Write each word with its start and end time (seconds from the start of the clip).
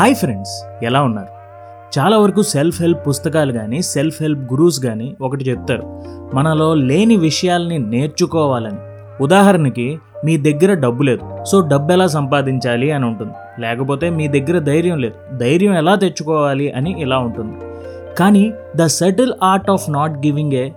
Hi 0.00 0.14
friends 0.14 0.84
ఎలా 0.84 1.02
ఉన్నారు? 1.02 1.28
చాలా 1.98 2.18
వరకు 2.18 2.42
సెల్ఫ్ 2.42 2.82
హెల్ప్ 2.82 3.08
పుస్తకాలు 3.08 3.52
కానీ 3.52 3.82
సెల్ఫ్ 3.82 4.22
హెల్ప్ 4.22 4.38
గురూస్ 4.38 4.80
కానీ 4.80 5.16
ఒకటి 5.20 5.44
చెప్తారు. 5.44 6.02
మనలో 6.34 6.74
లేని 6.74 7.16
విషయాల్ని 7.16 7.78
నేర్చుకోవాలని. 7.78 8.76
ఉదాహరణకి 9.22 9.98
మీ 10.24 10.36
దగ్గర 10.36 10.74
డబ్బు 10.74 11.02
లేదు. 11.02 11.44
సో 11.44 11.60
డబ్బు 11.60 11.92
ఎలా 11.92 12.06
సంపాదించాలి 12.06 12.90
అని 12.90 13.04
ఉంటుంది. 13.04 13.32
లేకపోతే 13.60 14.10
మీ 14.10 14.28
దగ్గర 14.28 14.58
ధైర్యం 14.58 14.98
లేదు. 14.98 15.36
ధైర్యం 15.36 15.74
ఎలా 15.74 15.94
తెచ్చుకోవాలి 15.94 16.72
అని 16.72 17.02
ఇలా 17.02 17.18
ఉంటుంది. 17.18 17.56
కానీ 18.18 18.52
the 18.76 18.86
subtle 18.86 19.32
art 19.42 19.70
of 19.70 19.90
not 19.90 20.12
giving 20.12 20.52
a 20.52 20.70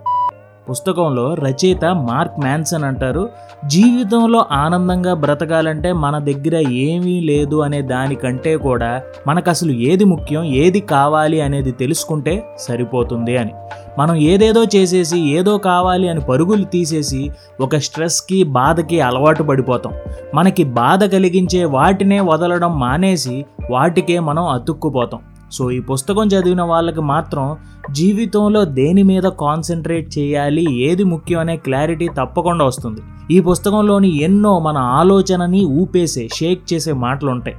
పుస్తకంలో 0.70 1.34
రచయిత 1.34 1.84
మార్క్ 1.84 2.40
మ్యాన్సన్ 2.40 2.84
అంటారు 2.84 3.28
జీవితంలో 3.66 4.46
ఆనందంగా 4.52 5.14
బ్రతకాలంటే 5.14 5.92
మన 5.92 6.18
దగ్గర 6.18 6.68
ఏమీ 6.68 7.20
లేదు 7.20 7.60
అనే 7.60 7.82
దానికంటే 7.82 8.56
కూడా 8.56 9.02
మనకు 9.26 9.50
అసలు 9.50 9.72
ఏది 9.72 10.04
ముఖ్యం 10.04 10.44
ఏది 10.44 10.80
కావాలి 10.80 11.40
అనేది 11.40 11.70
తెలుసుకుంటే 11.70 12.56
సరిపోతుంది 12.58 13.36
అని. 13.36 13.50
మనం 13.98 14.14
ఏదేదో 14.14 14.64
చేసేసి 14.64 15.20
ఏదో 15.20 15.58
కావాలి 15.58 16.08
అని 16.08 16.20
పరుగులు 16.20 16.64
తీసేసి 16.64 17.30
ఒక 17.60 17.76
స్ట్రెస్కి 17.76 18.42
బాధకి 18.42 19.00
అలవాటు 19.00 19.42
పడిపోతాం. 19.42 19.92
మనకి 20.34 20.64
బాధ 20.64 21.04
కలిగించే 21.04 21.64
వాటినే 21.64 22.20
వదలడం 22.20 22.80
మానేసి 22.80 23.44
వాటికే 23.70 24.18
మనం 24.18 24.48
అతుక్కుపోతాం. 24.48 25.20
సో 25.52 25.70
ఈ 25.70 25.80
పుస్తకం 25.80 26.26
చదివిన 26.26 26.62
వాళ్ళకి 26.62 27.00
మాత్రం 27.00 27.56
జీవితంలో 27.90 28.64
దేని 28.64 29.02
మీద 29.02 29.22
కాన్సన్ట్రేట్ 29.22 30.18
చేయాలి 30.18 30.72
ఏది 30.72 31.04
ముఖ్యం 31.04 31.40
అనే 31.40 31.56
క్లారిటీ 31.56 32.08
తప్పకుండా 32.08 32.64
వస్తుంది. 32.64 33.00
ఈ 33.30 33.40
పుస్తకంలోని 33.40 34.22
ఎన్నో 34.22 34.58
మన 34.58 34.76
ఆలోచనని 34.76 35.64
ఊపేసే 35.64 36.28
షేక్ 36.34 36.72
చేసే 36.72 36.92
మాటలుంటాయి. 36.92 37.56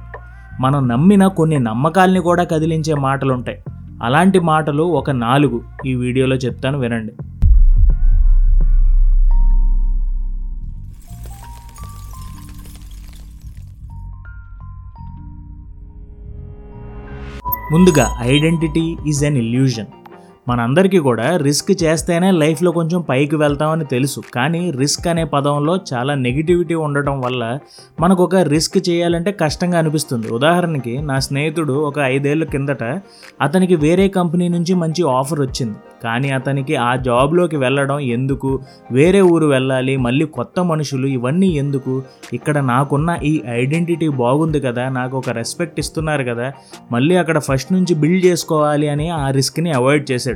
మనం 0.60 0.88
నమ్మిన 0.88 1.26
కొన్ని 1.26 1.58
నమ్మకాల్ని 1.58 2.20
కూడా 2.20 2.44
కదిలించే 2.44 2.94
మాటలుంటాయి. 2.94 3.58
అలాంటి 4.02 4.38
మాటలు 4.38 4.82
ఒక 4.82 5.10
నాలుగు 5.10 5.62
ఈ 5.86 5.94
వీడియోలో 5.94 6.36
చెప్తాను 6.36 6.78
వినండి. 6.78 7.12
ముందుగా 17.72 18.16
ఐడెంటిటీ 18.20 18.98
ఈజ్ 19.06 19.24
అన్ 19.24 19.36
ఇల్యూజన్ 19.36 19.90
మనందరికీ 20.48 20.98
కూడా 20.98 21.36
రిస్క్ 21.36 21.82
చేస్తేనే 21.82 22.30
లైఫ్లో 22.30 22.70
కొంచెం 22.70 23.00
పైకి 23.00 23.36
వెళ్తామని 23.36 23.84
తెలుసు. 23.84 24.20
కానీ 24.34 24.70
రిస్క్ 24.70 25.06
అనే 25.08 25.24
పదంలో 25.24 25.80
చాలా 25.92 26.14
నెగిటివిటీ 26.14 26.74
ఉండటం 26.74 27.20
వల్ల 27.20 27.58
మనకు 28.00 28.22
ఒక 28.22 28.34
రిస్క్ 28.34 28.78
చేయాలంటే 28.88 29.32
కష్టంగా 29.32 29.78
అనిపిస్తుంది. 29.78 30.28
ఉదాహరణకి 30.28 31.02
నా 31.02 31.18
స్నేహితుడు 31.18 31.72
ఒక 31.72 31.98
ఐదేళ్ళ 31.98 32.44
కిందట 32.44 32.84
అతనికి 33.40 33.76
వేరే 33.76 34.08
కంపెనీ 34.08 34.48
నుంచి 34.48 34.74
మంచి 34.74 35.02
ఆఫర్ 35.08 35.40
వచ్చింది. 35.40 35.76
కానీ 36.04 36.30
అతనికి 36.30 36.76
ఆ 36.76 36.96
జాబ్లోకి 36.96 37.56
వెళ్ళడం 37.56 38.00
ఎందుకు? 38.00 38.60
వేరే 38.92 39.20
ఊరు 39.20 39.46
వెళ్ళాలి 39.46 39.96
మళ్ళీ 39.96 40.26
కొత్త 40.26 40.60
మనుషులు 40.60 41.06
ఇవన్నీ 41.06 41.48
ఎందుకు? 41.48 42.02
ఇక్కడ 42.32 42.58
నాకున్న 42.58 43.18
ఈ 43.24 43.42
ఐడెంటిటీ 43.48 44.08
బాగుంది 44.08 44.60
కదా 44.60 44.88
నాకు 44.88 45.18
ఒక 45.18 45.30
రెస్పెక్ట్ 45.30 45.80
ఇస్తున్నారు 45.80 46.24
కదా 46.24 46.52
మళ్ళీ 46.92 47.16
అక్కడ 47.16 47.38
ఫస్ట్ 47.38 47.72
నుంచి 47.72 47.94
బిల్డ్ 47.94 48.26
చేసుకోవాలి 48.26 48.88
అని 48.88 49.10
ఆ 49.10 49.30
రిస్క్ని 49.30 49.72
అవాయిడ్ 49.72 50.10
చేశాడు. 50.10 50.33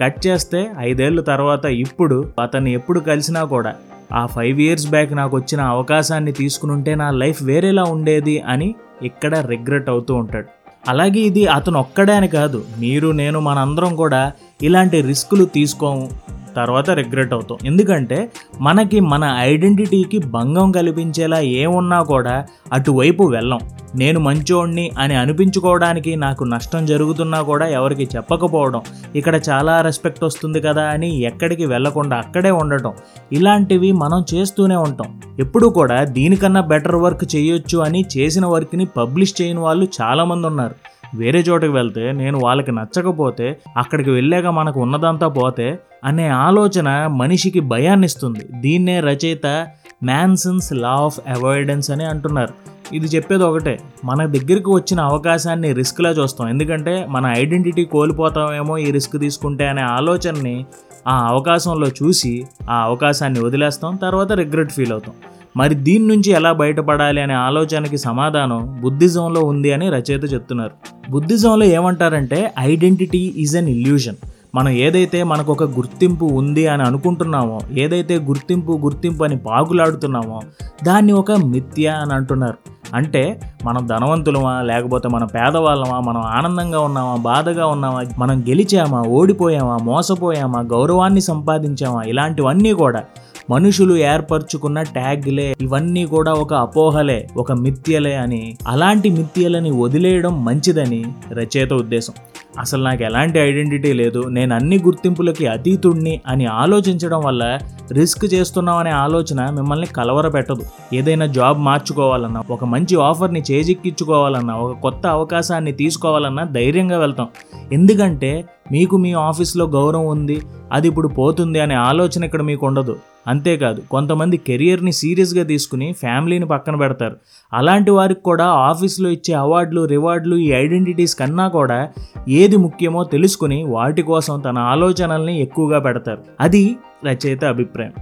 కట్ 0.00 0.26
చేస్తే 0.26 0.70
ఐదేళ్ళ 0.78 1.20
తర్వాత 1.20 1.64
ఇప్పుడు 1.64 2.32
అతన్ని 2.42 2.72
ఎప్పుడు 2.72 3.00
కలిసినా 3.00 3.44
కూడా 3.44 3.74
ఆ 4.12 4.26
ఫైవ్ 4.26 4.60
ఇయర్స్ 4.60 4.90
బ్యాక్ 4.90 5.12
నాకు 5.12 5.36
వచ్చిన 5.36 5.60
అవకాశాన్ని 5.60 6.32
తీసుకుని 6.32 6.72
ఉంటే 6.72 6.94
నా 6.94 7.10
లైఫ్ 7.10 7.42
వేరేలా 7.42 7.84
ఉండేది 7.84 8.40
అని 8.40 8.74
ఇక్కడ 9.02 9.46
రిగ్రెట్ 9.46 9.88
అవుతూ 9.88 10.14
ఉంటాడు. 10.14 10.46
అలాగే 10.88 11.20
ఇది 11.20 11.46
అతను 11.46 11.78
ఒక్కడే 11.78 12.12
అని 12.12 12.28
కాదు 12.28 12.64
మీరు 12.78 13.08
నేను 13.08 13.40
మనందరం 13.40 13.96
కూడా 13.96 14.32
ఇలాంటి 14.62 15.00
రిస్కులు 15.00 15.44
తీసుకోము. 15.44 16.10
తర్వాత 16.56 16.90
రిగ్రెట్ 16.90 17.32
అవుతాం. 17.32 17.58
ఎందుకంటే 17.64 18.18
మనకి 18.60 19.00
మన 19.12 19.24
ఐడెంటిటీకి 19.40 20.18
భంగం 20.18 20.72
కల్పించేలా 20.72 21.40
ఏమున్నా 21.40 22.00
కూడా 22.02 22.34
అటువైపు 22.72 23.24
వెళ్ళం. 23.24 23.60
నేను 23.94 24.20
మంచోడిని 24.20 24.90
అని 24.98 25.14
అనిపించుకోవడానికి 25.14 26.16
నాకు 26.16 26.44
నష్టం 26.44 26.86
జరుగుతున్నా 26.86 27.38
కూడా 27.42 27.66
ఎవరికి 27.78 28.04
చెప్పకపోవడం 28.16 28.82
ఇక్కడ 29.16 29.40
చాలా 29.48 29.74
రెస్పెక్ట్ 29.80 30.24
వస్తుంది 30.24 30.60
కదా 30.60 30.84
అని 30.94 31.10
ఎక్కడికి 31.22 31.66
వెళ్ళకుండా 31.66 32.16
అక్కడే 32.16 32.50
ఉండటం 32.50 32.92
ఇలాంటివి 33.32 33.92
మనం 33.92 34.24
చేస్తూనే 34.34 34.76
ఉంటాం. 34.76 35.08
ఎప్పుడు 35.40 35.66
కూడా 35.78 36.04
దీనికన్నా 36.04 36.60
బెటర్ 36.72 36.96
వర్క్ 36.96 37.24
చేయొచ్చు 37.36 37.78
అని 37.78 38.04
చేసిన 38.16 38.46
వర్క్ని 38.46 38.86
పబ్లిష్ 38.98 39.34
చేయని 39.42 39.60
వాళ్ళు 39.60 39.88
చాలామంది 39.98 40.46
ఉన్నారు. 40.46 40.76
వేరే 41.14 41.40
చోటకి 41.40 41.70
వెళ్తే 41.70 42.12
నేను 42.12 42.40
వాళ్ళకి 42.42 42.72
నచ్చకపోతే 42.72 43.56
అక్కడికి 43.76 44.10
వెళ్ళాక 44.10 44.46
మనకు 44.46 44.80
ఉన్నదంతా 44.80 45.28
పోతే 45.28 45.78
అనే 46.04 46.28
ఆలోచన 46.28 47.06
మనిషికి 47.06 47.60
భయాన్ని 47.60 48.04
ఇస్తుంది 48.04 48.46
దీన్నే 48.60 49.00
రచయిత 49.00 49.66
మ్యాన్సన్స్ 50.02 50.72
లా 50.72 50.88
ఆఫ్ 50.88 51.20
అవాయిడెన్స్ 51.28 51.90
అని 51.90 52.04
అంటున్నారు. 52.04 52.54
ఇది 52.94 53.06
చెప్పేది 53.06 53.44
ఒకటే 53.44 53.78
మన 54.04 54.26
దగ్గరికి 54.26 54.70
వచ్చిన 54.70 55.00
అవకాశాన్ని 55.00 55.72
రిస్క్లా 55.72 56.10
చూస్తాం. 56.10 56.48
ఎందుకంటే 56.48 57.06
మన 57.08 57.34
ఐడెంటిటీ 57.36 57.84
కోల్పోతామేమో 57.84 58.78
ఈ 58.78 58.90
రిస్క్ 58.90 59.18
తీసుకుంటే 59.18 59.66
అనే 59.66 59.82
ఆలోచనని 59.82 60.66
ఆ 61.08 61.26
అవకాశంలో 61.28 61.86
చూసి 61.86 62.46
ఆ 62.70 62.82
అవకాశాన్ని 62.82 63.40
వదిలేస్తాం 63.40 63.96
తర్వాత 63.96 64.32
రిగ్రెట్ 64.32 64.72
ఫీల్ 64.72 64.92
అవుతాం. 64.92 65.14
మరి 65.56 65.74
దీని 65.74 66.06
నుంచి 66.06 66.30
ఎలా 66.30 66.52
బయటపడాలి 66.52 67.20
అనే 67.20 67.34
ఆలోచనకి 67.34 67.98
సమాధానం 67.98 68.78
బుద్ధిజంలో 68.82 69.40
ఉంది 69.40 69.72
అని 69.72 69.90
రచయిత 69.90 70.32
చెప్తున్నారు. 70.32 70.70
బుద్ధిజంలో 71.10 71.64
ఏమంటారంటే 71.64 72.54
ఐడెంటిటీ 72.58 73.34
ఈజ్ 73.36 73.56
అన్ 73.56 73.68
ఇల్యూషన్. 73.68 74.16
మనం 74.54 74.68
ఏదైతే 74.68 75.22
మనకు 75.22 75.52
ఒక 75.52 75.62
గుర్తింపు 75.62 76.24
ఉంది 76.24 76.66
అని 76.66 76.82
అనుకుంటున్నామో 76.82 77.60
ఏదైతే 77.72 78.18
గుర్తింపు 78.18 78.80
గుర్తింపు 78.84 79.24
అని 79.24 79.36
పాగులాడుతున్నామో 79.36 80.40
దాన్ని 80.84 81.12
ఒక 81.12 81.32
మిథ్య 81.32 81.86
అని 81.88 82.14
అంటున్నారు. 82.14 82.58
అంటే 82.94 83.40
మనం 83.64 83.86
ధనవంతులమా 83.86 84.62
లేకపోతే 84.62 85.08
మన 85.08 85.24
పేదవాళ్ళమా 85.24 86.00
మనం 86.00 86.20
ఆనందంగా 86.20 86.80
ఉన్నామా 86.80 87.16
బాధగా 87.16 87.66
ఉన్నామా 87.66 88.02
మనం 88.18 88.40
గెలిచామా 88.40 89.02
ఓడిపోయామా 89.02 89.78
మోసపోయామా 89.82 90.60
గౌరవాన్ని 90.60 91.20
సంపాదించామా 91.20 92.02
ఇలాంటివన్నీ 92.02 92.72
కూడా 92.72 93.02
మనుషులు 93.50 93.96
ఏర్పరచుకున్న 93.96 94.82
ట్యాగ్లే. 94.82 95.56
ఇవన్నీ 95.60 96.04
కూడా 96.04 96.32
ఒక 96.32 96.54
అపోహలే 96.54 97.28
ఒక 97.36 97.52
మిథ్యలే 97.52 98.14
అని. 98.14 98.56
అలాంటి 98.68 99.10
మిథ్యలని 99.10 99.70
వదిలేయడం 99.70 100.44
మంచిదని 100.44 101.04
రచయిత 101.32 101.72
ఉద్దేశం. 101.72 102.12
అసలు 102.58 102.84
నాకు 102.84 103.02
ఎలాంటి 103.02 103.38
ఐడెంటిటీ 103.38 103.92
లేదు. 103.92 104.28
నేను 104.28 104.54
అన్ని 104.54 104.78
గుర్తింపులకి 104.78 105.46
అతీతుడిని 105.46 106.20
అని 106.26 106.46
ఆలోచించడం 106.46 107.20
వల్ల 107.20 107.58
రిస్క్ 107.92 108.34
చేస్తున్నాం 108.34 108.76
అనే 108.76 108.90
ఆలోచన 108.90 109.50
మిమ్మల్ని 109.50 109.86
కలవరపెట్టదు. 109.86 110.62
ఏదైనా 110.94 111.26
జాబ్ 111.26 111.58
మార్చుకోవాలన్నా 111.58 112.42
ఒక 112.50 112.64
మంచి 112.64 112.96
ఆఫర్ని 112.96 113.42
చేజిక్కించుకోవాలన్నా 113.50 114.54
ఒక 114.54 114.76
కొత్త 114.80 115.06
అవకాశాన్ని 115.06 115.72
తీసుకోవాలన్నా 115.72 116.44
ధైర్యంగా 116.44 116.98
వెళ్తాం. 116.98 117.28
ఎందుకంటే 117.72 118.44
మీకు 118.72 118.96
మీ 118.96 119.12
ఆఫీస్లో 119.12 119.64
గౌరవం 119.64 120.06
ఉంది 120.06 120.42
అది 120.72 120.88
ఇప్పుడు 120.88 121.08
పోతుంది 121.08 121.60
అనే 121.60 121.74
ఆలోచన 121.74 122.24
ఇక్కడ 122.24 122.42
మీకు 122.42 122.66
ఉండదు. 122.66 122.96
అంతేకాదు 123.26 123.82
కొంతమంది 123.90 124.36
కెరియర్ని 124.36 124.92
సీరియస్గా 124.92 125.44
తీసుకుని 125.44 125.92
ఫ్యామిలీని 125.92 126.46
పక్కన 126.46 126.76
పెడతారు. 126.76 127.16
అలాంటి 127.52 127.90
వారికి 127.90 128.20
కూడా 128.20 128.44
ఆఫీస్లో 128.44 129.10
ఇచ్చే 129.10 129.34
అవార్డులు 129.34 129.84
రివార్డులు 129.84 130.36
ఈ 130.36 130.50
ఐడెంటిటీస్ 130.50 131.16
కన్నా 131.16 131.48
కూడా 131.48 131.88
ఏది 132.28 132.56
ముఖ్యమో 132.56 133.04
తెలుసుకుని 133.04 133.64
వాటి 133.64 134.02
కోసం 134.02 134.40
తన 134.40 134.58
ఆలోచనల్ని 134.58 135.40
ఎక్కువగా 135.40 135.78
పెడతారు. 135.78 136.18
అది 136.40 136.76
రచయిత 137.06 137.44
అభిప్రాయం. 137.44 137.92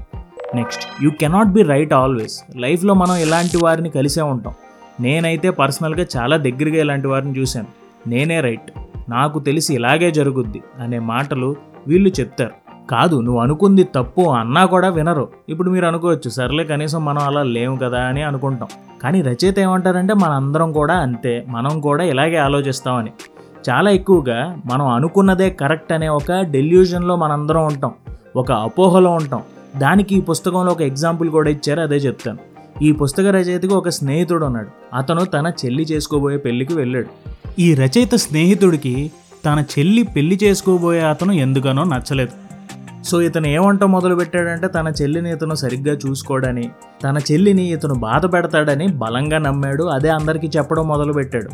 Next 0.54 1.04
you 1.04 1.10
cannot 1.10 1.48
be 1.48 1.62
right 1.62 1.92
always. 1.92 2.40
లైఫ్లో 2.56 2.94
మనం 2.94 3.16
ఇలాంటి 3.16 3.56
వారిని 3.56 3.90
కలిసే 3.90 4.22
ఉంటాం. 4.22 4.54
నేనైతే 5.00 5.50
పర్సనల్గా 5.50 6.06
చాలా 6.16 6.36
దగ్గరగా 6.36 6.80
ఇలాంటి 6.80 7.06
వారిని 7.06 7.38
చూశాను. 7.38 7.66
నేనే 8.08 8.40
రైట్. 8.40 8.70
నాకు 9.08 9.38
తెలిసి 9.38 9.74
ఇలాగే 9.74 10.10
జరుగుద్ది 10.10 10.62
అనే 10.80 10.98
మాటలు 10.98 11.56
వీళ్ళు 11.86 12.08
చెప్తారు. 12.08 12.50
కాదు 12.90 13.20
నువ్వు 13.20 13.40
అనుకుంది 13.40 13.84
తప్పు 13.84 14.20
అన్నా 14.20 14.64
కూడా 14.64 14.88
వినరు. 14.88 15.28
ఇప్పుడు 15.48 15.70
మీరు 15.70 15.86
అనుకోవచ్చు 15.86 16.30
సర్లే 16.30 16.64
కనీసం 16.64 17.04
మనం 17.04 17.22
అలా 17.22 17.42
లేము 17.42 17.76
కదా 17.76 18.00
అని 18.00 18.22
అనుకుంటాం. 18.22 18.68
కానీ 19.02 19.22
రచయిత 19.22 19.58
ఏమంటారంటే 19.58 20.14
మనందరం 20.14 20.72
కూడా 20.72 20.94
అంతే 20.94 21.44
మనం 21.48 21.80
కూడా 21.80 22.04
ఇలాగే 22.04 22.36
ఆలోచిస్తామని 22.36 23.10
చాలా 23.70 23.90
ఎక్కువగా 23.90 24.56
మనం 24.72 24.86
అనుకున్నదే 24.86 25.50
కరెక్ట్ 25.50 25.92
అనే 25.92 26.08
ఒక 26.08 26.32
డెల్యూజన్లో 26.40 27.16
మనందరం 27.16 27.66
ఉంటాం. 27.66 27.92
ఒక 28.36 28.52
అపోహలో 28.52 29.10
ఉంటాం. 29.10 29.42
దానికి 29.76 30.16
ఈ 30.16 30.20
పుస్తకంలో 30.20 30.72
ఒక 30.72 30.82
ఎగ్జాంపుల్ 30.82 31.30
కూడా 31.30 31.50
ఇచ్చారు 31.50 31.80
అదే 31.80 31.96
చెప్తాను. 31.96 32.38
ఈ 32.82 32.92
పుస్తక 32.92 33.24
రచయితకి 33.24 33.74
ఒక 33.74 33.88
స్నేహితుడు 33.88 34.44
ఉన్నాడు. 34.44 34.96
అతను 34.96 35.24
తన 35.24 35.52
చెల్లి 35.64 35.82
చేసుకోబోయే 35.82 36.36
పెళ్ళికి 36.36 36.74
వెళ్ళాడు. 36.74 37.33
ఈ 37.58 37.74
రచయిత 37.74 38.14
స్నేహితుడికి 38.14 39.12
తన 39.46 39.64
చెల్లి 39.78 40.02
పెళ్ళి 40.02 40.38
చేసుకోబోయే 40.44 41.00
అతను 41.00 41.32
ఎందుకనో 41.32 41.84
నచ్చలేదు. 41.84 42.32
సో 43.02 43.22
ఇతను 43.22 43.46
ఏమంటో 43.46 43.86
మొదలు 43.86 44.14
పెట్టాడంటే 44.14 44.68
తన 44.68 44.92
చెల్లిని 45.02 45.32
ఇతను 45.32 45.54
సరిగ్గా 45.54 45.94
చూసుకోడని 45.94 46.70
తన 47.04 47.18
చెల్లిని 47.32 47.72
ఇతను 47.72 47.94
బాధ 47.94 48.32
పెడతాడని 48.32 48.86
బలంగా 48.86 49.38
నమ్మాడు 49.38 49.84
అదే 49.84 50.08
అందరికీ 50.08 50.46
చెప్పడం 50.56 50.88
మొదలు 50.88 51.12
పెట్టాడు. 51.12 51.50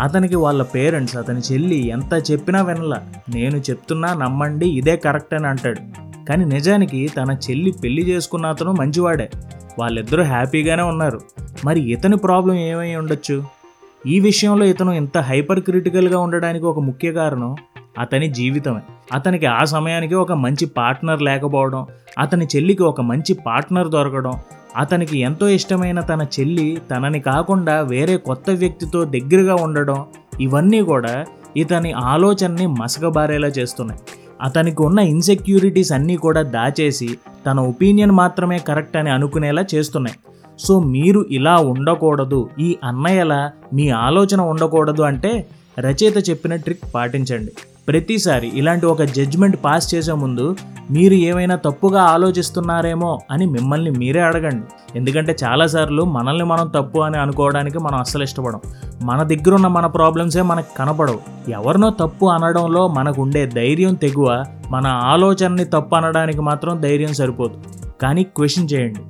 అతనికి 0.00 0.36
వాళ్ళ 0.36 0.62
పేరెంట్స్ 0.62 1.16
అతని 1.16 1.40
చెల్లి 1.52 1.88
ఎంత 1.88 2.30
చెప్పినా 2.30 2.62
వినలా 2.62 3.02
నేను 3.34 3.56
చెప్తున్నా 3.56 4.14
నమ్మండి 4.14 4.68
ఇదే 4.68 4.96
కరెక్ట్ 4.96 5.34
అని 5.34 5.46
అంటాడు. 5.46 5.80
కానీ 6.28 6.44
నిజానికి 6.44 7.10
తన 7.16 7.36
చెల్లి 7.50 7.72
పెళ్ళి 7.84 8.02
చేసుకున్న 8.02 8.46
అతను 8.46 8.72
మంచివాడే. 8.72 9.30
వాళ్ళిద్దరూ 9.78 10.22
హ్యాపీగానే 10.22 10.82
ఉన్నారు. 10.82 11.20
మరి 11.64 11.92
ఇతని 11.92 12.16
ప్రాబ్లం 12.16 12.54
ఏమై 12.54 12.94
ఉండొచ్చు? 12.94 13.61
ఈ 14.06 14.20
విషయంలో 14.20 14.64
ఇతను 14.64 14.92
ఇంత 14.92 15.18
హైపర్ 15.18 15.60
క్రిటికల్గా 15.60 16.18
ఉండడానికి 16.18 16.64
ఒక 16.64 16.78
ముఖ్య 16.78 17.12
కారణం 17.12 17.56
అతని 17.98 18.28
జీవితమే. 18.30 18.80
అతనికి 19.12 19.46
ఆ 19.46 19.64
సమయానికి 19.64 20.14
ఒక 20.14 20.32
మంచి 20.32 20.66
పార్ట్నర్ 20.66 21.22
లేకపోవడం 21.22 21.86
అతని 22.18 22.46
చెల్లికి 22.56 22.82
ఒక 22.82 23.00
మంచి 23.00 23.34
పార్ట్నర్ 23.34 23.88
దొరకడం 23.88 24.32
అతనికి 24.76 25.18
ఎంతో 25.18 25.48
ఇష్టమైన 25.48 26.00
తన 26.00 26.26
చెల్లి 26.40 26.82
తనని 26.90 27.20
కాకుండా 27.20 27.80
వేరే 27.80 28.16
కొత్త 28.16 28.50
వ్యక్తితో 28.50 29.04
దగ్గరగా 29.04 29.54
ఉండడం 29.54 30.04
ఇవన్నీ 30.40 30.82
కూడా 30.82 31.24
ఇతని 31.56 31.92
ఆలోచనని 31.92 32.66
మసకబారేలా 32.66 33.48
చేస్తున్నాయి. 33.48 34.00
అతనికి 34.42 34.82
ఉన్న 34.82 34.98
ఇన్సెక్యూరిటీస్ 34.98 35.92
అన్నీ 35.92 36.16
కూడా 36.16 36.42
దాచేసి 36.42 37.18
తన 37.46 37.60
ఒపీనియన్ 37.60 38.10
మాత్రమే 38.10 38.58
కరెక్ట్ 38.58 38.96
అని 38.96 39.10
అనుకునేలా 39.10 39.64
చేస్తున్నాయి. 39.74 40.31
సో 40.62 40.80
మీరు 40.80 41.26
ఇలా 41.30 41.56
ఉండకూడదు. 41.56 42.48
ఈ 42.60 42.76
అన్నయ్యలా 42.84 43.50
మీ 43.74 43.88
ఆలోచన 43.88 44.40
ఉండకూడదు 44.40 45.02
అంటే 45.02 45.46
రచయిత 45.80 46.30
చెప్పిన 46.30 46.56
ట్రిక్ 46.56 46.94
పాటించండి. 46.94 47.52
ప్రతిసారి 47.88 48.52
ఇలాంటి 48.54 48.86
ఒక 48.86 49.02
జడ్జ్మెంట్ 49.02 49.56
పాస్ 49.64 49.94
చేసే 49.94 50.12
ముందు 50.12 50.56
మీరు 50.90 51.14
ఏమైనా 51.14 51.56
తప్పుగా 51.56 52.02
ఆలోచిస్తున్నారేమో 52.02 53.20
అని 53.30 53.46
మిమ్మల్ని 53.46 53.90
మీరే 53.90 54.20
అడగండి. 54.20 54.98
ఎందుకంటే 54.98 55.36
చాలాసార్లు 55.44 56.02
మనల్ని 56.02 56.44
మనం 56.44 56.66
తప్పు 56.68 56.98
అని 56.98 57.18
అనుకోవడానికి 57.18 57.78
మనం 57.78 57.98
అస్సలు 57.98 58.22
ఇష్టపడం. 58.22 58.60
మన 59.02 59.22
దగ్గర 59.22 59.54
ఉన్న 59.54 59.66
మన 59.66 59.86
ప్రాబ్లమ్సే 59.86 60.42
మనకు 60.42 60.78
కనపడవు. 60.78 61.50
ఎవరినో 61.50 61.90
తప్పు 61.90 62.26
అనడంలో 62.26 62.88
మనకు 62.88 63.22
ఉండే 63.22 63.46
ధైర్యం 63.46 63.94
తెగువ 63.94 64.44
మన 64.70 64.86
ఆలోచనని 64.86 65.64
తప్పు 65.64 65.94
అనడానికి 65.94 66.40
మాత్రం 66.40 66.80
ధైర్యం 66.80 67.12
సరిపోదు. 67.12 67.54
కానీ 68.02 68.24
క్వశ్చన్ 68.24 68.68
చేయండి. 68.72 69.00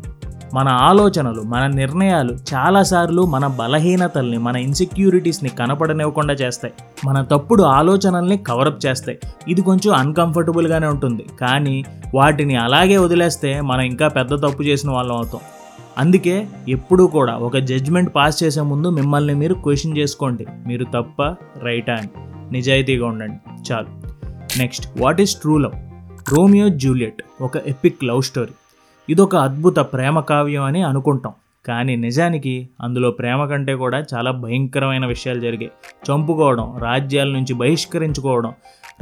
మన 0.54 0.68
ఆలోచనలు 0.68 1.42
మన 1.42 1.66
నిర్ణయాలు 1.66 2.32
చాలాసార్లు 2.54 3.22
మన 3.26 3.46
బలహీనతల్ని 3.46 4.38
మన 4.38 4.56
ఇన్సెక్యూరిటీస్ని 4.56 5.48
కనపడనివ్వకుండా 5.48 6.34
చేస్తాయి. 6.34 6.74
మన 7.06 7.22
తప్పుడు 7.22 7.62
ఆలోచనల్ని 7.62 8.36
కవరప్ 8.36 8.86
చేస్తాయి. 8.86 9.18
ఇది 9.48 9.62
కొంచెం 9.62 9.94
అన్కంఫర్టబుల్గానే 9.94 10.86
ఉంటుంది. 10.86 11.26
కానీ 11.40 11.84
వాటిని 12.14 12.56
అలాగే 12.56 12.96
వదిలేస్తే 12.96 13.60
మనం 13.60 13.80
ఇంకా 13.80 14.08
పెద్ద 14.08 14.34
తప్పు 14.34 14.62
చేసిన 14.62 14.90
వాళ్ళం 14.90 15.16
అవుతాం. 15.16 15.40
అందుకే 15.98 16.46
ఎప్పుడూ 16.68 17.06
కూడా 17.06 17.34
ఒక 17.34 17.56
జడ్జ్మెంట్ 17.56 18.14
పాస్ 18.16 18.42
చేసే 18.42 18.60
ముందు 18.60 18.90
మిమ్మల్ని 18.90 19.34
మీరు 19.34 19.54
క్వశ్చన్ 19.54 19.98
చేసుకోండి. 19.98 20.46
మీరు 20.66 20.84
తప్ప 20.84 21.22
రైటా 21.62 21.92
అని 21.92 22.08
నిజాయితీగా 22.52 23.06
ఉండండి. 23.06 23.72
చాలు. 23.72 23.86
Next 24.58 24.88
what 25.00 25.20
is 25.20 25.34
true 25.34 25.58
love 25.58 25.72
Romeo 26.34 26.68
Juliet 26.68 27.22
ఒక 27.40 27.56
ఎపిక్ 27.56 28.04
లవ్ 28.04 28.22
స్టోరీ 28.22 28.52
ఇదొక 29.10 29.36
అద్భుత 29.36 29.76
ప్రేమ 29.76 30.20
కావ్యం 30.20 30.62
అని 30.62 30.82
అనుకుంటాం. 30.82 31.32
కానీ 31.68 31.96
నిజానికి 31.96 32.68
అందులో 32.80 33.10
ప్రేమ 33.10 33.44
కంటే 33.44 33.74
కూడా 33.74 34.04
చాలా 34.14 34.30
భయంకరమైన 34.30 35.06
విషయాలు 35.06 35.40
జరిగాయి. 35.40 35.70
చంపుకోవడం 36.10 36.78
రాజ్యాల 36.78 37.28
నుంచి 37.28 37.54
బహిష్కరించుకోవడం 37.54 38.52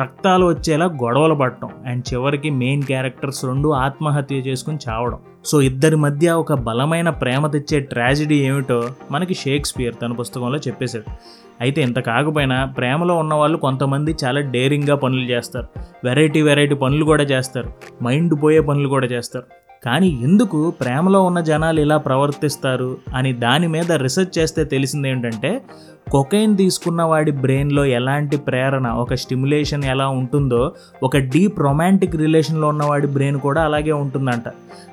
రక్తాలు 0.00 0.46
వచ్చేలా 0.46 0.86
గొడవలు 0.86 1.34
పడటం 1.34 1.68
అండ్ 1.86 2.14
చివరికి 2.14 2.50
మెయిన్ 2.50 2.82
క్యారెక్టర్స్ 2.82 3.44
రెండు 3.44 3.68
ఆత్మహత్య 3.68 4.36
చేసుకుని 4.36 4.78
చావడం. 4.88 5.18
సో 5.44 5.62
ఇద్దరి 5.62 5.96
మధ్య 5.96 6.30
ఒక 6.30 6.54
బలమైన 6.54 7.10
ప్రేమ 7.10 7.46
తెచ్చే 7.46 7.80
ట్రాజిడీ 7.80 8.34
ఏమిటో 8.34 8.88
మనకి 9.10 9.34
షేక్స్పియర్ 9.34 9.94
తన 10.02 10.12
పుస్తకంలో 10.12 10.58
చెప్పేశాడు. 10.58 11.10
అయితే 11.60 11.82
ఇంత 11.82 11.98
కాకపోయినా 11.98 12.64
ప్రేమలో 12.64 13.16
ఉన్న 13.16 13.34
వాళ్ళు 13.34 13.58
కొంతమంది 13.58 14.16
చాలా 14.24 14.40
డేరింగ్గా 14.40 14.96
పనులు 14.96 15.24
చేస్తారు. 15.24 15.66
వెరైటీ 16.04 16.42
వెరైటీ 16.42 16.74
పనులు 16.74 17.04
కూడా 17.04 17.22
చేస్తారు. 17.22 17.72
మైండ్ 18.02 18.42
పోయే 18.42 18.60
పనులు 18.60 18.88
కూడా 18.88 19.06
చేస్తారు. 19.06 19.59
కానీ 19.82 20.08
ఎందుకు 20.22 20.58
ప్రేమలో 20.80 21.20
ఉన్న 21.22 21.40
జనాలు 21.42 21.78
ఇలా 21.80 21.96
ప్రవర్తిస్తారు 21.98 22.88
అని 23.14 23.30
దాని 23.38 23.68
మీద 23.68 23.92
రీసెర్చ్ 24.02 24.34
చేస్తే 24.38 24.62
తెలిసింది 24.64 25.08
ఏంటంటే 25.08 25.50
కొకైన్ 26.10 26.56
తీసుకున్న 26.56 27.02
వాడి 27.02 27.30
బ్రెయిన్లో 27.30 27.84
ఎలాంటి 27.84 28.36
ప్రేరణ 28.36 28.88
ఒక 28.88 29.14
స్టిమ్యులేషన్ 29.14 29.84
ఎలా 29.84 30.08
ఉంటుందో 30.08 30.72
ఒక 31.02 31.16
డీప్ 31.16 31.60
రొమాంటిక్ 31.60 32.16
రిలేషన్లో 32.16 32.68
ఉన్నవాడి 32.68 33.06
బ్రెయిన్ 33.06 33.40
కూడా 33.40 33.62
అలాగే 33.62 33.92
ఉంటుందంట. 33.92 34.42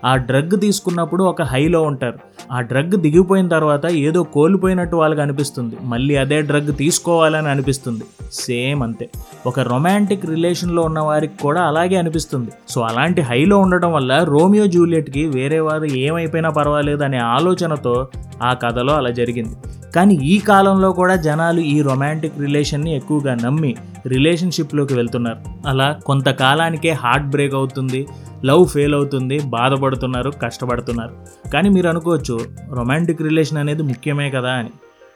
ఆ 0.06 0.16
డ్రగ్ 0.16 0.60
తీసుకున్నప్పుడు 0.60 1.24
ఒక 1.24 1.42
హైలో 1.42 1.82
ఉంటారు. 1.82 2.20
ఆ 2.52 2.62
డ్రగ్ 2.62 2.92
దిగిపోయిన 2.92 3.48
తర్వాత 3.48 3.86
ఏదో 3.86 4.24
కోల్పోయినట్టు 4.24 4.96
వాళ్ళకి 4.96 5.22
అనిపిస్తుంది. 5.22 5.76
మళ్ళీ 5.82 6.16
అదే 6.16 6.42
డ్రగ్ 6.42 6.76
తీసుకోవాలని 6.76 7.48
అనిపిస్తుంది. 7.48 8.04
సేమ్ 8.34 8.84
అంతే. 8.84 9.10
ఒక 9.46 9.60
రొమాంటిక్ 9.60 10.26
రిలేషన్లో 10.26 10.82
ఉన్న 10.82 11.00
వారికి 11.00 11.38
కూడా 11.38 11.62
అలాగే 11.62 11.96
అనిపిస్తుంది. 11.96 12.52
సో 12.70 12.82
అలాంటి 12.82 13.22
హైలో 13.22 13.58
ఉండటం 13.60 13.94
వల్ల 13.94 14.24
రోమియో 14.24 14.68
జూలియట్కి 14.68 15.26
వేరే 15.26 15.60
వారు 15.60 15.86
ఏమైపోయినా 15.86 16.50
పర్వాలేదు 16.50 17.04
అనే 17.04 17.18
ఆలోచనతో 17.18 18.08
ఆ 18.44 18.54
కథలో 18.54 18.94
అలా 18.94 19.10
జరిగింది. 19.10 19.56
కానీ 19.96 20.16
ఈ 20.16 20.40
కాలంలో 20.40 20.92
కూడా 20.92 21.16
జనాలు 21.16 21.60
ఈ 21.60 21.82
రొమాంటిక్ 21.82 22.40
రిలేషన్ని 22.40 22.96
ఎక్కువగా 22.96 23.36
నమ్మి 23.36 23.76
రిలేషన్షిప్లోకి 24.08 24.94
వెళ్తున్నారు. 24.94 25.38
అలా 25.68 26.00
కొంతకాలానికే 26.06 26.92
హార్ట్ 26.92 27.28
బ్రేక్ 27.28 27.54
అవుతుంది 27.54 28.08
లవ్ 28.46 28.68
ఫెయిల్ 28.68 28.94
అవుతుంది 28.94 29.40
బాధపడుతున్నారు 29.40 30.30
కష్టపడుతున్నారు. 30.30 31.14
కానీ 31.54 31.70
మీరు 31.70 31.88
అనుకోవచ్చు 31.88 32.40
రొమాంటిక్ 32.74 33.22
రిలేషన్ 33.22 33.58
అనేది 33.58 33.84
ముఖ్యమే 33.84 34.30
కదా 34.30 34.50
అని. 34.50 34.70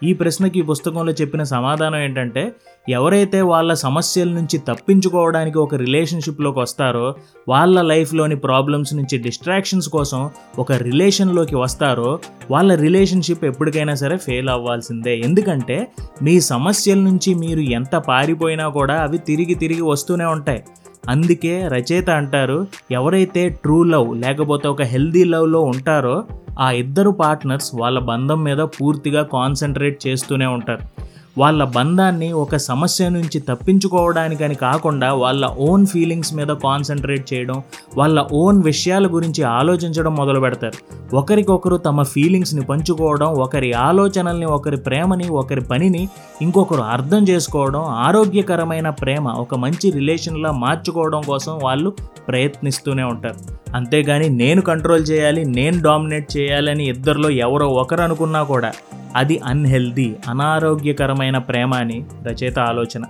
ఈ 0.04 0.14
ప్రశ్నకి 0.14 0.60
ఈ 0.60 0.62
పుస్తకంలో 0.62 1.12
చెప్పిన 1.12 1.44
సమాధానం 1.44 1.96
ఏంటంటే 1.96 2.52
ఎవరైతే 2.90 3.42
వాళ్ళ 3.42 3.74
సమస్యల 3.74 4.30
నుంచి 4.30 4.58
తప్పించుకోవడానికి 4.58 5.58
ఒక 5.58 5.76
రిలేషన్షిప్లోకి 5.76 6.60
వస్తారో 6.60 7.16
వాళ్ళ 7.50 7.82
లైఫ్లోని 7.82 8.36
ప్రాబ్లమ్స్ 8.36 8.94
నుంచి 8.94 9.18
డిస్ట్రాక్షన్స్ 9.18 9.90
కోసం 9.90 10.30
ఒక 10.60 10.72
రిలేషన్లోకి 10.72 11.56
వస్తారో 11.56 12.20
వాళ్ళ 12.52 12.76
రిలేషన్షిప్ 12.76 13.46
ఎప్పటికైనా 13.46 13.96
సరే 13.96 14.18
ఫెయిల్ 14.18 14.50
అవ్వాల్సిందే. 14.50 15.18
ఎందుకంటే 15.18 15.88
మీ 16.22 16.42
సమస్యల 16.42 16.98
నుంచి 16.98 17.34
మీరు 17.34 17.60
ఎంత 17.60 17.96
పారిపోయినా 17.96 18.68
కూడా 18.68 18.98
అవి 19.02 19.18
తిరిగి 19.18 19.54
తిరిగి 19.54 19.82
వస్తూనే 19.82 20.26
ఉంటాయి. 20.26 20.64
అందుకే 21.10 21.68
రచయిత 21.68 22.10
అంటారు 22.10 22.68
ఎవరైతే 22.92 23.50
ట్రూ 23.50 23.84
లవ్ 23.84 24.16
లేకపోతే 24.16 24.68
ఒక 24.68 24.82
హెల్దీ 24.82 25.24
లవ్లో 25.24 25.62
ఉంటారో 25.62 26.24
ఆ 26.60 26.72
ఇద్దరు 26.72 27.12
పార్ట్నర్స్ 27.12 27.76
వాళ్ళ 27.76 28.00
బంధం 28.00 28.44
మీద 28.44 28.58
పూర్తిగా 28.58 29.24
కాన్సన్ట్రేట్ 29.24 30.08
చేస్తూనే 30.08 30.46
ఉంటారు. 30.46 31.11
వాళ్ళ 31.38 31.64
బంధాన్ని 31.64 32.34
ఒక 32.34 32.56
సమస్య 32.56 33.10
నుంచి 33.10 33.40
తప్పించుకోవడానికని 33.40 34.56
కాకుండా 34.56 35.14
వాళ్ళ 35.14 35.46
ఓన్ 35.48 35.86
ఫీలింగ్స్ 35.86 36.34
మీద 36.34 36.48
కాన్సన్ట్రేట్ 36.48 37.34
చేయడం 37.34 37.64
వాళ్ళ 37.98 38.26
ఓన్ 38.32 38.64
విషయాల 38.64 39.08
గురించి 39.08 39.44
ఆలోచించడం 39.44 40.16
మొదలు 40.16 40.40
పెడతారు. 40.40 40.78
ఒకరికొకరు 41.16 41.78
తమ 41.78 42.04
ఫీలింగ్స్ని 42.04 42.62
పంచుకోవడం 42.62 43.28
ఒకరి 43.28 43.74
ఆలోచనల్ని 43.74 44.46
ఒకరి 44.46 44.78
ప్రేమని 44.78 45.30
ఒకరి 45.30 45.62
పనిని 45.62 46.10
ఇంకొకరు 46.42 46.82
అర్థం 46.82 47.24
చేసుకోవడం 47.24 47.82
ఆరోగ్యకరమైన 47.82 48.90
ప్రేమ 48.90 49.28
ఒక 49.28 49.56
మంచి 49.56 49.92
రిలేషన్లా 49.92 50.52
మార్చుకోవడం 50.52 51.22
కోసం 51.22 51.60
వాళ్ళు 51.64 51.90
ప్రయత్నిస్తూనే 52.28 53.04
ఉంటారు. 53.04 53.36
అంతేగాని 53.76 54.30
నేను 54.30 54.62
కంట్రోల్ 54.62 55.06
చేయాలి 55.12 55.46
నేను 55.46 55.82
డామినేట్ 55.82 56.38
చేయాలని 56.38 56.90
ఇద్దరిలో 56.90 57.30
ఎవరో 57.30 57.68
ఒకరు 57.68 58.02
అనుకున్నా 58.02 58.44
కూడా 58.44 58.74
అది 59.16 59.40
అన్హెల్దీ 59.40 60.16
అనారోగ్యకరమైన 60.28 61.38
ప్రేమ 61.38 61.74
అని 61.74 62.06
రచయిత 62.24 62.60
ఆలోచన. 62.60 63.04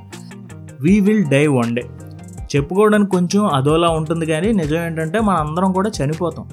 We 0.82 1.00
will 1.00 1.26
die 1.26 1.48
one 1.48 1.76
day 1.76 1.82
చెప్పుకోవడానికి 2.56 3.12
కొంచెం 3.12 3.46
అదోలా 3.46 3.90
ఉంటుంది 3.90 4.26
కానీ 4.26 4.52
నిజం 4.54 4.86
ఏంటంటే 4.86 5.20
మన 5.20 5.36
అందరం 5.36 5.72
కూడా 5.72 5.92
చనిపోతాం. 6.04 6.50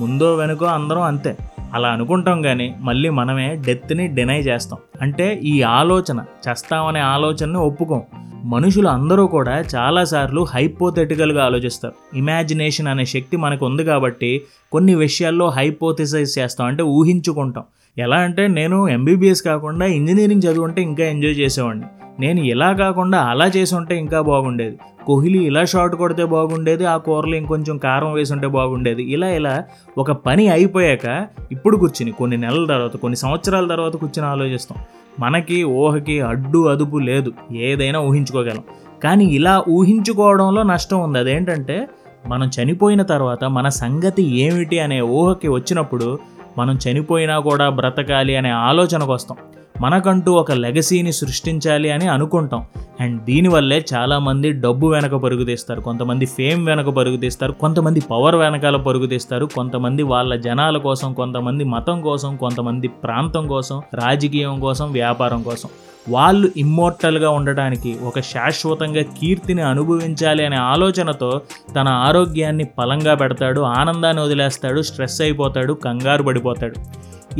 ముందో 0.00 0.34
వెనుకో 0.36 0.64
అందరం 0.64 1.02
అంతే. 1.02 1.36
అలా 1.74 1.88
అనుకుంటాం 1.88 2.42
కానీ 2.42 2.74
మళ్ళీ 2.80 3.08
మనమే 3.08 3.62
డెత్ని 3.66 4.06
డినై 4.06 4.40
చేస్తాం. 4.40 4.78
అంటే 5.02 5.34
ఈ 5.34 5.62
ఆలోచన 5.62 6.24
చేస్తామనే 6.48 7.00
ఆలోచనని 7.00 7.56
ఒప్పుకోం. 7.56 8.02
మనుషులు 8.44 8.88
అందరూ 8.88 9.26
కూడా 9.26 9.64
చాలాసార్లు 9.76 10.46
హైపోథెటికల్గా 10.50 11.44
ఆలోచిస్తారు. 11.44 12.16
ఇమాజినేషన్ 12.16 12.88
అనే 12.88 13.04
శక్తి 13.04 13.36
మనకు 13.36 13.66
ఉంది 13.66 13.84
కాబట్టి 13.84 14.42
కొన్ని 14.72 14.94
విషయాల్లో 14.94 15.48
హైపోథిసైజ్ 15.48 16.38
చేస్తాం. 16.38 16.66
అంటే 16.66 16.82
ఊహించుకుంటాం. 16.82 17.64
ఎలా 17.98 18.16
అంటే 18.16 18.48
నేను 18.48 18.88
ఎంబీబీఎస్ 18.88 19.42
కాకుండా 19.42 19.86
ఇంజనీరింగ్ 19.86 20.42
చదువుంటే 20.42 20.82
ఇంకా 20.82 21.04
ఎంజాయ్ 21.04 21.34
చేసేవాడిని. 21.34 21.84
నేను 22.20 22.40
ఇలా 22.40 22.72
కాకుండా 22.72 23.18
అలా 23.18 23.46
చేసి 23.46 23.74
ఉంటే 23.74 23.98
ఇంకా 23.98 24.20
బాగుండేది. 24.20 24.78
కోహ్లీ 25.06 25.38
ఇలా 25.38 25.64
షాట్ 25.64 25.94
కొడితే 25.94 26.24
బాగుండేది 26.24 26.84
ఆ 26.84 26.96
కూరలో 26.96 27.36
ఇంకొంచెం 27.36 27.78
కారం 27.78 28.12
వేసి 28.12 28.32
ఉంటే 28.32 28.46
బాగుండేది. 28.46 29.02
ఇలా 29.02 29.28
ఇలా 29.28 29.64
ఒక 29.98 30.12
పని 30.12 30.48
అయిపోయాక 30.48 31.26
ఇప్పుడు 31.52 31.76
కూర్చుని 31.76 32.10
కొన్ని 32.10 32.36
నెలల 32.36 32.66
తర్వాత 32.66 32.96
కొన్ని 32.96 33.16
సంవత్సరాల 33.16 33.66
తర్వాత 33.66 33.96
కూర్చుని 33.96 34.28
ఆలోచిస్తాం. 34.28 34.78
మనకి 35.20 35.64
ఊహకి 35.64 36.20
అడ్డు 36.20 36.68
అదుపు 36.68 36.96
లేదు 36.96 37.32
ఏదైనా 37.56 38.00
ఊహించుకోగలం. 38.00 38.62
కానీ 39.04 39.24
ఇలా 39.24 39.64
ఊహించుకోవడంలో 39.68 40.62
నష్టం 40.62 41.00
ఉంది. 41.00 41.18
అదేంటంటే 41.18 41.88
మనం 42.26 42.50
చనిపోయిన 42.62 43.02
తర్వాత 43.02 43.44
మన 43.44 43.68
సంగతి 43.68 44.22
ఏమిటి 44.22 44.78
అనే 44.78 45.00
ఊహకి 45.00 45.48
వచ్చినప్పుడు 45.48 46.18
మనం 46.58 46.78
చనిపోయినా 46.88 47.38
కూడా 47.38 47.68
బ్రతకాలి 47.68 48.36
అనే 48.36 48.50
ఆలోచనకు 48.50 49.12
వస్తాం. 49.12 49.38
మనకంటూ 49.80 50.32
ఒక 50.32 50.52
లెగసీని 50.52 51.12
సృష్టించాలి 51.12 51.90
అని 51.90 52.08
అనుకుంటాం. 52.08 52.66
అండ్ 53.00 53.24
దీనివల్లే 53.24 53.84
చాలామంది 53.94 54.52
డబ్బు 54.52 54.86
వెనక 54.86 55.14
పరుగు 55.14 55.44
తీస్తారు. 55.44 55.80
కొంతమంది 55.80 56.26
ఫేమ్ 56.26 56.66
వెనక 56.66 56.88
పరుగు 56.88 57.16
తీస్తారు. 57.16 57.52
కొంతమంది 57.52 58.00
పవర్ 58.00 58.34
వెనకాల 58.34 58.76
పరుగు 58.76 59.06
తీస్తారు. 59.06 59.46
కొంతమంది 59.46 60.02
వాళ్ళ 60.02 60.34
జనాల 60.34 60.76
కోసం 60.76 61.12
కొంతమంది 61.12 61.64
మతం 61.64 62.00
కోసం 62.00 62.36
కొంతమంది 62.36 62.88
ప్రాంతం 62.88 63.46
కోసం 63.46 63.82
రాజకీయం 63.94 64.60
కోసం 64.60 64.92
వ్యాపారం 64.92 65.42
కోసం. 65.42 65.68
వాళ్ళు 66.08 66.48
ఇమ్మోర్టల్గా 66.56 67.30
ఉండటానికి 67.30 67.98
ఒక 68.02 68.20
శాశ్వతంగా 68.20 69.02
కీర్తిని 69.02 69.62
అనుభవించాలి 69.62 70.46
అనే 70.46 70.56
ఆలోచనతో 70.56 71.40
తన 71.76 71.88
ఆరోగ్యాన్ని 71.88 72.64
పలంగా 72.64 73.14
పెడతాడు 73.14 73.60
ఆనందాన్ని 73.60 74.22
వదిలేస్తాడు 74.22 74.82
స్ట్రెస్ 74.82 75.20
అయిపోతాడు 75.20 75.72
కంగారు 75.72 76.22
పడిపోతాడు. 76.22 76.74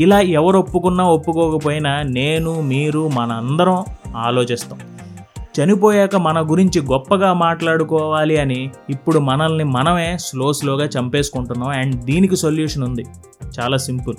ఇలా 0.01 0.19
ఎవరు 0.19 0.57
ఒప్పుకున్నా 0.57 1.03
ఒప్పుకోకపోయినా 1.03 2.01
నేను 2.01 2.61
మీరు 2.61 3.07
మనందరం 3.07 3.83
ఆలోచిస్తాం. 4.15 4.79
చనిపోయాక 5.59 6.15
మన 6.15 6.51
గురించి 6.51 6.81
గొప్పగా 6.81 7.33
మాట్లాడుకోవాలి 7.33 8.37
అని 8.37 8.71
ఇప్పుడు 8.89 9.19
మనల్ని 9.19 9.63
మనమే 9.63 10.17
స్లో 10.17 10.53
స్లోగా 10.53 10.85
చంపేసుకుంటున్నాం 10.85 11.69
అండ్ 11.69 11.95
దీనికి 11.95 12.37
సొల్యూషన్ 12.37 12.83
ఉంది. 12.83 13.05
చాలా 13.59 13.77
సింపుల్. 13.77 14.15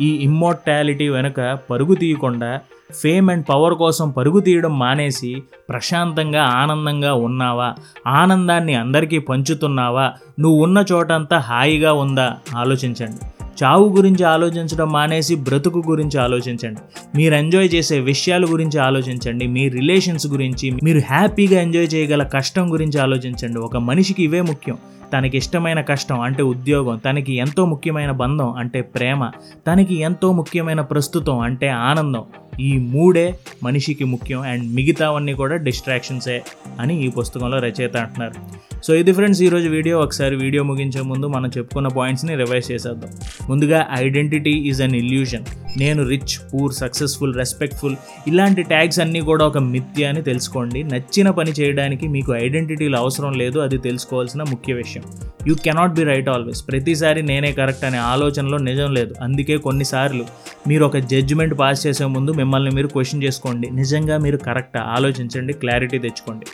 ఈ 0.00 0.08
ఇమ్మోర్టాలిటీ 0.16 1.08
వెనుక 1.08 1.58
పరుగు 1.70 1.94
తీయకుండా 1.94 2.60
ఫేమ్ 2.94 3.30
అండ్ 3.30 3.44
పవర్ 3.48 3.74
కోసం 3.74 4.10
పరుగు 4.10 4.40
తీయడం 4.40 4.78
మానేసి 4.78 5.42
ప్రశాంతంగా 5.68 6.42
ఆనందంగా 6.42 7.14
ఉన్నావా? 7.14 7.74
ఆనందాన్ని 8.06 8.74
అందరికీ 8.74 9.18
పంచుతున్నావా? 9.18 10.12
నువ్వు 10.40 10.62
ఉన్న 10.62 10.84
చోటంతా 10.92 11.38
హాయిగా 11.38 11.92
ఉందా? 11.92 12.36
ఆలోచించండి. 12.56 13.26
చావు 13.64 13.88
గురించి 13.88 14.24
ఆలోచించడం 14.24 14.92
మానేసి 14.92 15.34
బ్రతుకు 15.34 15.82
గురించి 15.86 16.20
ఆలోచించండి. 16.20 16.80
మీరు 17.16 17.34
ఎంజాయ్ 17.34 17.70
చేసే 17.74 18.00
విషయాల 18.00 18.44
గురించి 18.44 18.78
ఆలోచించండి. 18.78 19.46
మీ 19.46 19.68
రిలేషన్స్ 19.68 20.26
గురించి 20.26 20.70
మీరు 20.82 20.98
హ్యాపీగా 20.98 21.60
ఎంజాయ్ 21.60 21.88
చేయగల 21.94 22.22
కష్టం 22.22 22.72
గురించి 22.72 23.00
ఆలోచించండి. 23.00 23.58
ఒక 23.58 23.76
మనిషికి 23.76 24.24
ఇవే 24.24 24.40
ముఖ్యం. 24.40 24.78
తనకి 25.12 25.36
ఇష్టమైన 25.36 25.80
కష్టం 25.80 26.20
అంటే 26.20 26.42
ఉద్యోగం 26.42 26.96
తనకి 26.96 27.34
ఎంతో 27.34 27.64
ముఖ్యమైన 27.64 28.10
బంధం 28.10 28.52
అంటే 28.52 28.80
ప్రేమ 28.80 29.30
తనకి 29.66 30.00
ఎంతో 30.00 30.32
ముఖ్యమైన 30.32 30.80
ప్రస్తుతం 30.80 31.38
అంటే 31.38 31.68
ఆనందం. 31.68 32.22
ఈ 32.60 32.78
మూడే 32.78 33.38
మనిషికి 33.62 34.04
ముఖ్యం 34.04 34.40
అండ్ 34.40 34.74
మిగతావన్నీ 34.74 35.32
కూడా 35.32 35.56
డిస్ట్రాక్షన్సే 35.56 36.42
అని 36.80 37.04
ఈ 37.04 37.08
పుస్తకంలో 37.08 37.58
రచయిత 37.58 37.96
అంటున్నారు. 37.96 38.68
సో 38.84 38.94
ఇది 38.94 39.12
ఫ్రెండ్స్ 39.12 39.42
ఈరోజు 39.42 39.68
వీడియో. 39.68 39.98
ఒకసారి 39.98 40.36
వీడియో 40.36 40.62
ముగించే 40.62 41.00
ముందు 41.00 41.26
మనం 41.26 41.50
చెప్పుకున్న 41.58 41.88
పాయింట్స్ని 41.88 42.36
రివైజ్ 42.36 42.72
చేసేద్దాం. 42.72 43.10
ముందుగా 43.50 43.86
ఐడెంటిటీ 43.92 44.50
ఈజ్ 44.50 44.82
అన్ 44.82 44.94
ఇల్యూషన్ 44.94 45.44
నేను 45.78 46.08
రిచ్ 46.08 46.54
పూర్ 46.54 46.72
సక్సెస్ఫుల్ 46.72 47.34
రెస్పెక్ట్ఫుల్ 47.34 47.96
ఇలాంటి 48.26 48.62
ట్యాగ్స్ 48.62 49.00
అన్నీ 49.00 49.20
కూడా 49.20 49.46
ఒక 49.46 49.58
మిథ్య 49.58 50.04
అని 50.04 50.22
తెలుసుకోండి. 50.22 50.82
నచ్చిన 50.82 51.30
పని 51.30 51.50
చేయడానికి 51.50 52.08
మీకు 52.08 52.34
ఐడెంటిటీలు 52.34 52.96
అవసరం 52.96 53.32
లేదు 53.32 53.58
అది 53.58 53.78
తెలుసుకోవాల్సిన 53.78 54.42
ముఖ్య 54.42 54.74
విషయం. 54.74 55.02
You 55.46 55.54
cannot 55.54 55.92
be 55.92 56.04
right 56.04 56.28
always 56.28 56.68
ప్రతిసారి 56.68 57.22
నేనే 57.22 57.52
కరెక్ట్ 57.52 57.84
అనే 57.84 57.98
ఆలోచనలో 57.98 58.58
నిజం 58.58 58.94
లేదు. 58.94 59.14
అందుకే 59.22 59.56
కొన్నిసార్లు 59.56 60.24
మీరు 60.68 60.84
ఒక 60.84 60.96
జడ్జిమెంట్ 60.96 61.58
పాస్ 61.58 61.86
చేసే 61.86 62.04
ముందు 62.04 62.32
మిమ్మల్ని 62.48 62.70
మీరు 62.70 62.88
క్వశ్చన్ 62.88 63.22
చేసుకోండి. 63.22 63.66
నిజంగా 63.70 64.18
మీరు 64.18 64.36
కరెక్టా 64.36 64.80
ఆలోచించండి 64.80 65.52
క్లారిటీ 65.52 65.98
తెచ్చుకోండి. 65.98 66.46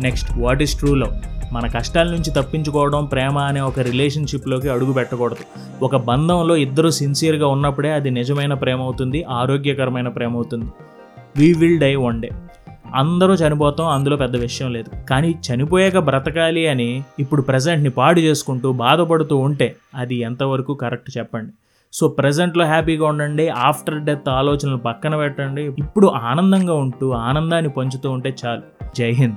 Next 0.00 0.30
what 0.38 0.62
is 0.62 0.74
true 0.78 0.94
love 0.94 1.12
మన 1.52 1.66
కష్టాల 1.66 2.06
నుంచి 2.06 2.30
తప్పించుకోవడం 2.30 3.04
ప్రేమ 3.04 3.38
అనే 3.38 3.60
ఒక 3.60 3.80
రిలేషన్షిప్లోకి 3.80 4.68
అడుగు 4.68 4.92
పెట్టకూడదు. 4.92 5.44
ఒక 5.84 5.96
బంధంలో 5.96 6.56
ఇద్దరు 6.56 6.90
సిన్సియర్గా 6.90 7.46
ఉన్నప్పుడే 7.46 7.92
అది 7.92 8.10
నిజమైన 8.10 8.54
ప్రేమ 8.54 8.80
అవుతుంది 8.82 9.22
ఆరోగ్యకరమైన 9.22 10.08
ప్రేమ 10.08 10.34
అవుతుంది. 10.34 10.68
We 11.36 11.52
will 11.52 11.78
die 11.78 11.94
one 11.94 12.20
day 12.22 12.30
అందరూ 12.94 13.34
చనిపోతాం 13.34 13.86
అందులో 13.86 14.16
పెద్ద 14.16 14.36
విషయం 14.36 14.72
లేదు. 14.72 14.90
కానీ 15.10 15.34
చనిపోయాక 15.46 15.98
బ్రతకాలి 15.98 16.66
అని 16.66 16.90
ఇప్పుడు 17.18 17.42
ప్రజెంట్ని 17.42 17.90
పాడు 17.90 18.20
చేసుకుంటూ 18.20 18.72
బాధపడుతూ 18.72 19.36
ఉంటే 19.36 19.76
అది 19.94 20.14
ఎంతవరకు 20.28 20.74
కరెక్ట్ 20.74 21.18
చెప్పండి. 21.18 21.52
సో 21.92 22.08
ప్రజెంట్లో 22.08 22.66
హ్యాపీగా 22.66 23.06
ఉండండి. 23.06 23.48
ఆఫ్టర్ 23.48 24.00
డెత్ 24.00 24.28
ఆలోచనలు 24.28 24.76
పక్కన 24.76 25.16
పెట్టండి. 25.16 25.62
ఇప్పుడు 25.62 26.06
ఆనందంగా 26.06 26.74
ఉంటూ 26.74 27.10
ఆనందాన్ని 27.10 27.70
పంచుతూ 27.70 28.10
ఉంటే 28.10 28.36
చాలు. 28.46 28.62
జై 28.98 29.10
హింద్. 29.10 29.36